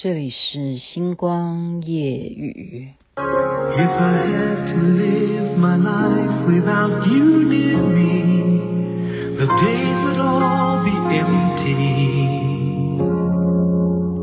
[0.00, 2.90] 这里是星光夜语。
[3.16, 10.94] If I had to live my life without you near me, the days would all be
[11.18, 11.98] empty.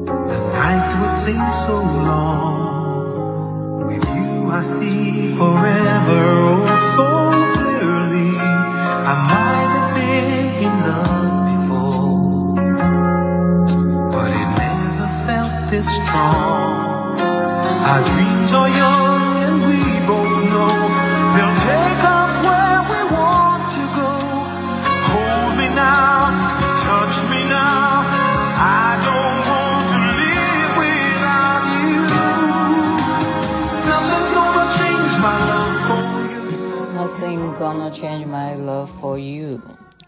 [0.05, 1.76] The nights would seem so
[2.07, 3.03] long.
[3.85, 6.64] With you I see forever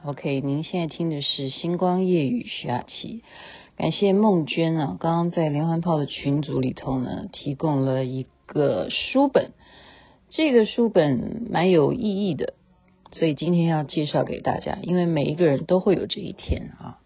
[0.08, 3.24] OK，您现在听的是星光夜雨徐雅琪。
[3.76, 9.52] 感谢梦娟啊，刚刚在连环炮的群组里头呢，提供了一个书本，
[10.30, 12.54] 这个书本蛮有意义的，
[13.12, 14.80] 所以今天要介绍给大家。
[14.82, 17.00] 因为每一个人都会有这一天啊，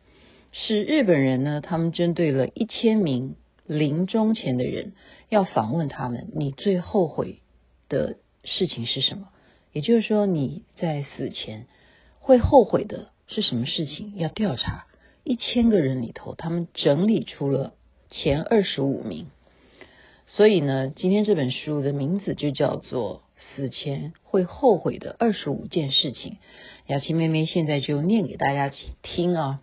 [0.52, 4.94] 是日本人呢，他们针对了一千名临终前的人，
[5.28, 7.40] 要访问他们，你最后悔
[7.90, 9.30] 的事情是什么？
[9.74, 11.66] 也就是说，你在死前
[12.22, 14.14] 会后悔的是什么事情？
[14.16, 14.86] 要调查。
[15.24, 17.74] 一千个人里头，他们整理出了
[18.10, 19.28] 前二十五名。
[20.26, 23.22] 所以呢，今天这本书的名字就叫做
[23.56, 26.32] 《死前会后悔的二十五件事情》。
[26.88, 28.72] 雅琪妹妹现在就念给大家
[29.04, 29.60] 听啊，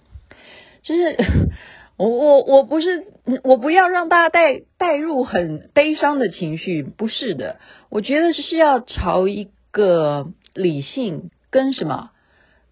[0.82, 1.16] 就是
[1.96, 3.06] 我我我不是
[3.42, 12.10] 我不要让大家带带入很悲伤的情绪，不是的，我觉得是要朝一个理性跟什么，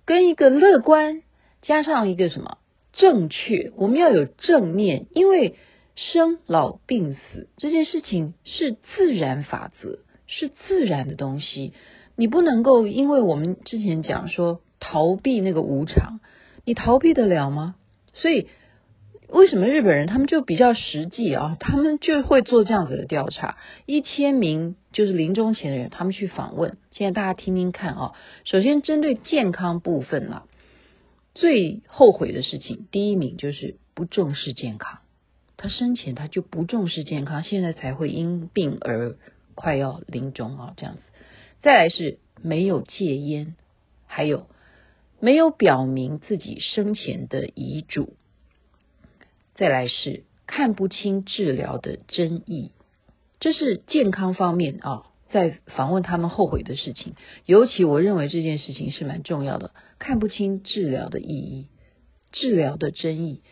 [0.06, 1.22] 跟一个乐观
[1.60, 2.58] 加上一个什么。
[2.92, 5.56] 正确，我们要有正念，因为
[5.96, 11.74] 生老病死这件事情是自然法则，是自然的东西。
[12.16, 16.20] 你不能够，因为我们之前讲说逃避那个无常，
[16.64, 17.74] 你逃避得了吗？
[18.14, 18.48] 所以
[19.28, 21.56] 为什么日本人他们就比较实际啊？
[21.58, 26.76] 他们就会做这样子的调查，一千名就是临终前的人，他们去访问。
[26.92, 28.12] 现在大家听听看啊，
[28.44, 30.44] 首先针对健康部分啦。
[31.34, 35.00] 最后悔的事情，第一名就是不重视健康。
[35.56, 39.16] 他生前他就不重视健康，现在才会因病而
[39.54, 41.00] 快要临终啊，这样子。
[41.60, 43.56] 再来是没有戒烟，
[44.06, 44.46] 还有
[45.18, 48.14] 没有表明自己生前的遗嘱。
[49.56, 52.72] 再来是看不清治疗的真意，
[53.40, 55.02] 这是健康方面啊。
[55.28, 57.14] 在访问他们后悔的事情，
[57.46, 59.72] 尤其我认为这件事情是蛮重要的。
[59.98, 61.66] 看不清治疗的意义，
[62.30, 63.42] 治疗的真意。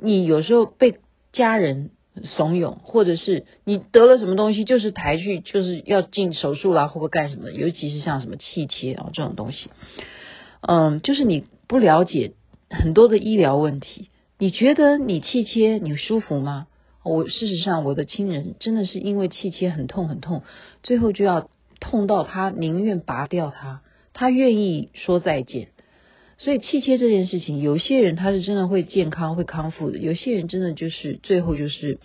[0.00, 1.00] 你有时候被
[1.32, 1.90] 家人
[2.22, 7.50] 怂恿，或者是你得了什么东西，就是抬去就是要进手术啦，或者干什么。
[7.50, 9.68] 尤其是像什么气切啊这种东西，
[10.60, 12.34] 嗯，就是你不了解
[12.70, 14.10] 很多的医疗问题。
[14.38, 16.66] 你觉得你气切你舒服吗？
[17.02, 20.42] 我事实上，我的亲人真的是因为气切很痛很痛，
[20.82, 21.48] 最后就要
[21.80, 23.80] 痛到他宁愿拔掉它，
[24.12, 25.68] 他愿意说再见。
[26.36, 31.98] 所以气切这件事情，有些人他是真的会健康会康复的，有些人真的就是最后就是，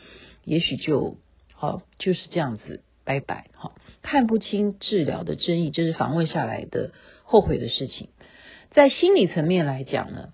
[0.46, 1.18] 也许就
[1.54, 3.48] 好就是这样子拜拜。
[3.54, 6.92] 好，看不清治疗的真意，这是访问下来的
[7.24, 8.08] 后悔的事情。
[8.70, 10.30] 在心理层面来讲呢，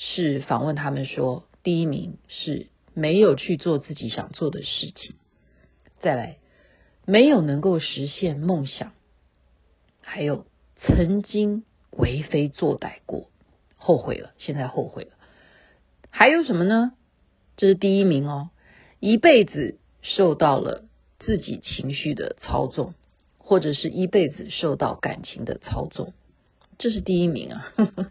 [0.00, 2.66] 是访问他们说，第一名是。
[2.92, 5.14] 没有去做自己想做的事情，
[6.00, 6.38] 再来，
[7.06, 8.92] 没有能够实现梦想，
[10.02, 10.44] 还有
[10.76, 13.30] 曾经为非作歹过，
[13.76, 15.12] 后悔了，现在后悔了，
[16.10, 16.92] 还有什么呢？
[17.56, 18.50] 这是第一名哦，
[18.98, 20.84] 一辈子受到了
[21.20, 22.94] 自己情绪的操纵，
[23.38, 26.12] 或者是一辈子受到感情的操纵，
[26.76, 27.72] 这是第一名啊。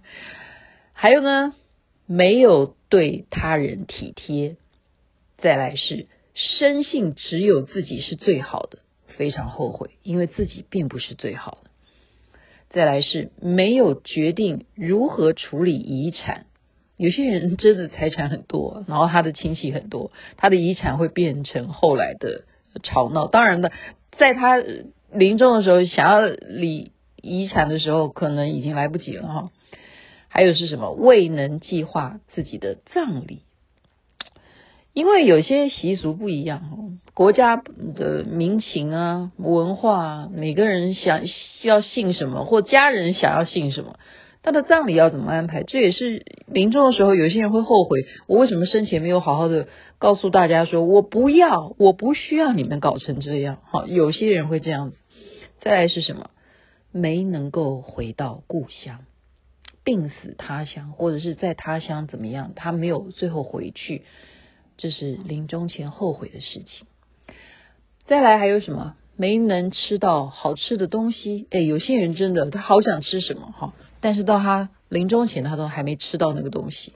[0.94, 1.54] 还有呢，
[2.12, 4.58] 没有对他人体贴。
[5.38, 11.70] 再来是深信只有自己是最好的，非常后悔，因为自己并不是最好的。
[12.72, 16.47] 再来是没有决定如何处理遗产，
[16.97, 22.46] 有些人真的财产很多，然后他的亲戚很多，他的遗产会变成后来的
[22.82, 23.28] 吵闹。
[23.28, 23.72] 当然的，
[24.17, 24.58] 在他
[25.14, 26.91] 临终的时候想要理
[27.22, 29.52] 遗产的时候，可能已经来不及了哈。
[30.29, 30.91] 还有是什么？
[30.93, 33.41] 未能计划自己的葬礼。
[34.93, 41.22] 因为有些习俗不一样，国家的民情啊、文化啊，每个人想
[41.61, 43.99] 要信什么，或家人想要信什么，
[44.41, 45.64] 他的葬礼要怎么安排？
[45.64, 49.67] 这也是临终的时候，有些人会后悔，我为什么生前没有好好的
[49.99, 53.59] 告诉大家说，我不要，我不需要你们搞成这样。
[53.70, 54.97] 好，有些人会这样子。
[55.61, 56.32] 再来是什么？
[56.91, 59.02] 没能够回到故乡，
[59.84, 64.03] 病死他乡，或者是在他乡怎么样，他没有最后回去，
[64.78, 66.87] 这是临终前后悔的事情。
[68.05, 68.96] 再来还有什么？
[69.16, 71.47] 没能吃到好吃的东西。
[71.52, 76.93] 哎，有些人真的他好想吃什么哈，但是到他临终前，他都还没吃到那个东西。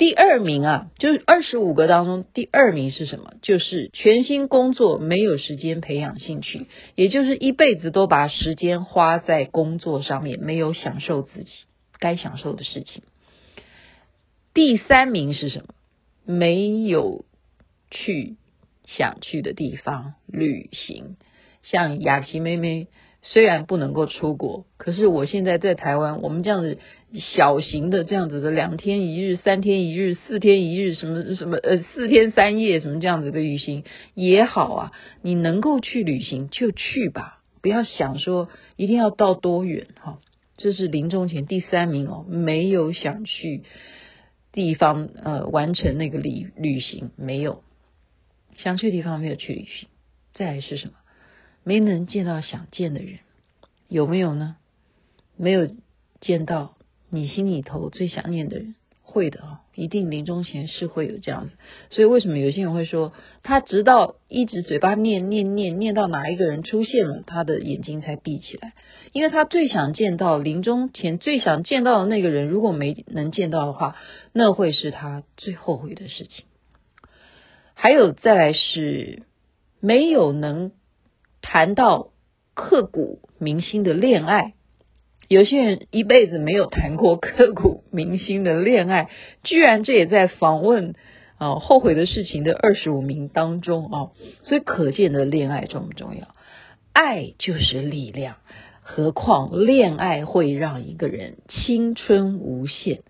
[0.00, 3.34] 第二名啊，就是二十五个当中第二名是什么？
[3.42, 11.50] 就是全心工作，没有时间培养兴趣，也就是一辈子都把时间花在工作上面，没有享受自己
[11.98, 13.02] 该享受的事情。
[14.54, 15.74] 第三名是什么？
[16.24, 17.26] 没有
[17.90, 18.36] 去
[18.86, 21.16] 想去的地方旅行，
[21.62, 22.86] 像雅琪妹妹。
[23.22, 26.78] 虽然不能够出国，可是我现在在台湾，我们这样子
[27.14, 33.84] 小型的这样子的两天一日、三天一日、四天一日，什么什么呃四天三夜什么这样子的旅行
[34.14, 40.18] 也好啊，你能够去旅行就去吧，不要想说一定要到多远哈。
[40.56, 43.62] 这是临终前第三名哦，没有想去
[44.52, 47.62] 地方呃完成那个旅旅行，没有
[48.56, 49.88] 想去地方没有去旅行，
[50.32, 50.92] 再来是什么？
[51.62, 53.18] 没能见到想见的人，
[53.88, 54.56] 有没有呢？
[55.36, 55.70] 没有
[56.20, 56.76] 见到
[57.08, 61.56] 你心里头最想念的人，会的啊，一定临终前是会有这样子。
[61.90, 63.12] 所以为什么有些人会说，
[63.42, 68.74] 他直到一直嘴巴念念念念到哪一个人出现了，他的眼睛才闭起来，
[69.12, 73.96] 因为他最想见到临终前最想见到的那个人，如果没能见到的话，
[74.32, 76.44] 那会是他最后悔的事情。
[77.74, 79.22] 还有再来是
[79.80, 80.72] 没有能。
[81.42, 82.08] 谈到
[82.54, 84.54] 刻骨铭心的恋爱，
[85.28, 89.08] 有些人一辈子没有谈过刻骨铭心的恋爱，
[89.42, 90.94] 居然这也在访问
[91.38, 94.10] 啊后悔的事情的二十五名当中啊，
[94.42, 96.34] 所以可见的恋爱重不重要？
[96.92, 98.36] 爱就是力量，
[98.82, 103.02] 何况恋爱会让一个人青春无限。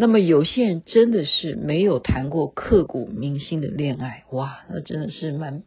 [0.00, 5.62] 那么有些人真的是没有谈过刻骨铭心的恋爱，哇，那真的是蛮，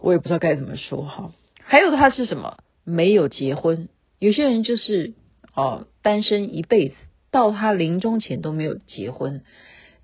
[0.00, 1.32] 我也不知道该怎么说哈。
[1.62, 2.56] 还有他是什么？
[2.82, 3.88] 没有结婚，
[4.18, 5.12] 有些人就是
[5.54, 6.96] 哦单身一辈子，
[7.30, 9.44] 到他临终前都没有结婚。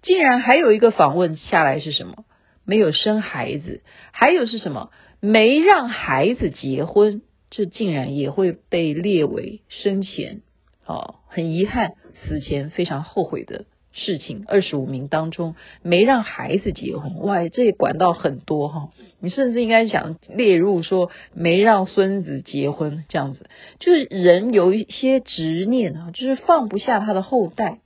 [0.02, 2.24] 竟然还有一个访问下来是什么？
[2.64, 3.82] 没有生孩子，
[4.12, 4.92] 还有是什么？
[5.18, 10.42] 没让孩子结婚，这竟然也会被列为生前。
[10.84, 14.44] 哦，很遗憾，死前非常后悔的事情。
[14.46, 18.90] 二十五名当中没让孩子结婚，哇，这也管到很多哈。
[19.20, 23.48] 你甚至应该想列入说没让孙子结婚这样子，
[23.78, 27.80] 就是人有一些执念啊，就是放不下他的后代。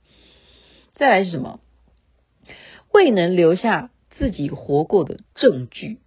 [0.95, 1.59] 再来是什么？
[2.93, 5.99] 未能留下自己活过的证据，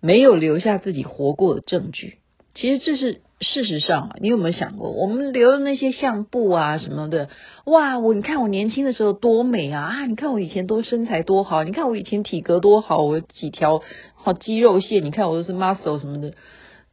[0.00, 2.18] 没有留下自己活过的证据。
[2.58, 3.20] 其实这是。
[3.40, 7.28] 事实上，你有没有想过，我们留的那些相簿啊什么的，
[7.66, 10.06] 哇，我你看我年轻的时候多美啊啊！
[10.06, 13.80] 你看我以前多身材多好，你看我以前体格多好，我几条
[14.16, 16.34] 好肌肉线，你看我都是 muscle 什么的，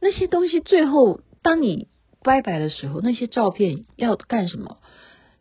[0.00, 1.88] 那些东西最后当你
[2.22, 4.76] 拜拜的时候，那些照片要干什么？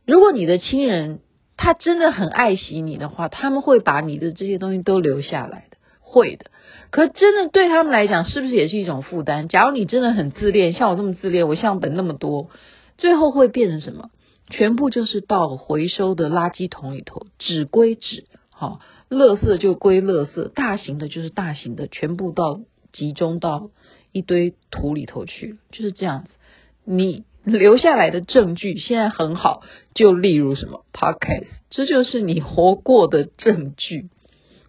[0.07, 1.19] 如果你的亲人
[1.55, 5.74] 他真的很爱惜你的话，他们会把你的这些东西都留下来的，
[6.05, 6.45] 会的。
[6.91, 9.49] 可真的对他们来讲，是不是也是一种负担？
[9.49, 12.49] 假如你真的很自恋，像我这么自恋，我相本那么多，
[12.97, 14.11] 最后会变成什么？
[14.49, 22.61] 全部就是到回收的垃圾桶里头，纸归纸，好，垃圾就归垃圾，大型的就是大型的，全部到
[22.93, 23.71] 集中到
[24.11, 26.29] 一堆土里头去，就是这样子。
[26.85, 29.63] 你留下来的证据现在很好，
[29.95, 34.09] 就例如什么 Podcast，这就是你活过的证据。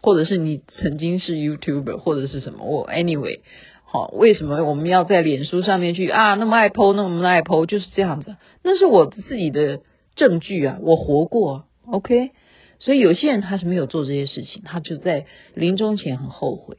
[0.06, 2.64] 或者是你曾经是 YouTuber，或者是什么？
[2.64, 3.40] 我 Anyway，
[3.82, 6.34] 好，为什么我们要在脸书上面去啊？
[6.34, 8.36] 那么爱 po，那么爱 po，就是这样子。
[8.62, 9.80] 那是我自己的
[10.14, 12.30] 证据啊，我活过，OK。
[12.78, 16.76] 所以有些人他是没有做这些事情，他就在临终前很后悔。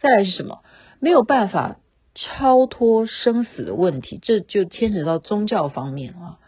[0.00, 0.60] 再来是什么？
[1.00, 1.78] 没有办法
[2.14, 6.38] 超脱生死的问题，这就牵扯到宗教方面啊，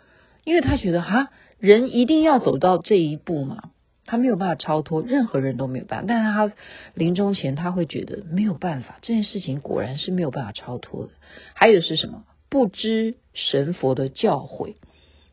[0.45, 3.71] 因为他觉得哈，人一定要走到这一步嘛。
[4.11, 6.07] 他没有办法超脱，任何人都没有办法。
[6.09, 6.57] 但是他
[6.95, 11.13] 临终前他会觉得没有办法，这件事情果然是没有办法超脱的。
[11.55, 12.25] 还有是什么？
[12.49, 14.75] 不知神佛的教诲。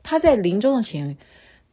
[0.04, 1.18] 他在临终的前，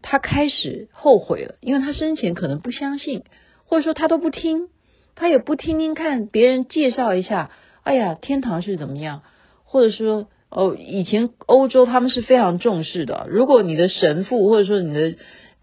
[0.00, 3.25] 他开始后悔了，因为他生前可能不相信，
[3.66, 4.68] 或者说他都不听，
[5.14, 7.50] 他也不听听看别人介绍一下。
[7.82, 9.20] 哎呀，天堂是怎么样？
[9.64, 13.26] 或者说哦，以前欧洲他们是非常重视的。
[13.28, 15.16] 如果你的神父或者说你的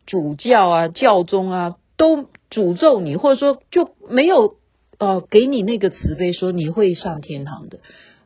[0.06, 4.56] 主教啊、教宗啊都诅咒你，或者说就没有
[4.98, 7.80] 呃给你那个慈悲，说你会上天堂的，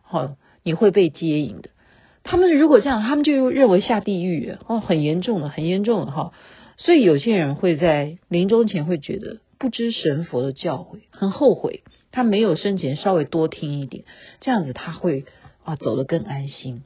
[0.03, 1.69] 好、你会被接引的。
[2.23, 6.31] 他们如果这样，他们就认为下地狱哦，很严重的，很严重的哈。
[6.77, 14.05] 所以有些人会在临终前会觉得不知神佛的教诲，很后悔，他没有生前稍微多听一点，
[14.41, 15.25] 这样子他会
[15.63, 16.83] 啊走得更安心。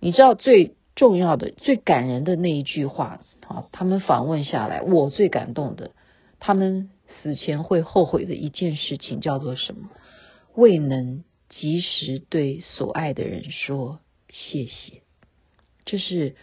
[0.00, 5.90] 你知道最重要的、最感人的那一句话啊，他们访问下来，我最感动的，
[6.38, 6.90] 他们
[7.22, 9.90] 死前会后悔的一件事情叫做什么？
[10.54, 13.98] 未能及时对所爱的人说。
[14.32, 15.02] 谢谢，
[15.84, 16.36] 这是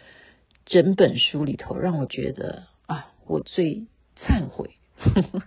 [0.65, 3.85] 整本书里头让我觉得啊，我最
[4.17, 4.71] 忏悔。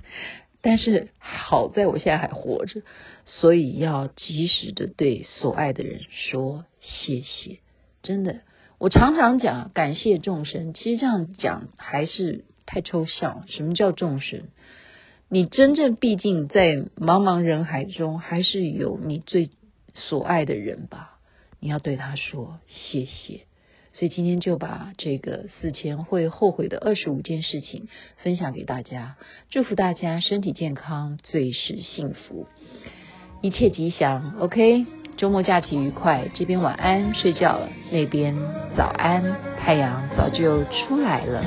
[0.62, 2.80] 但是好在我现在还活着，
[3.26, 7.58] 所以要及时的对所爱的人说谢谢。
[8.02, 8.40] 真的，
[8.80, 13.44] 我常常讲感谢众生，其实这样讲还是太抽象。
[13.46, 14.44] 什么叫众生？
[15.28, 19.50] 你真正毕竟在茫茫人海中，还是有你最
[19.92, 21.18] 所爱的人吧。
[21.58, 23.42] 你要对他说谢谢，
[23.92, 29.18] 所以今天就把这个死前会后悔的二十五件事情分享给大家，
[29.50, 32.46] 祝福大家身体健康，最是幸福，
[33.42, 34.36] 一切吉祥。
[34.38, 34.86] OK，
[35.20, 38.34] 周末假期愉快，这边晚安睡觉了，那边
[38.74, 39.22] 早安，
[39.62, 41.44] 太阳早就出来了。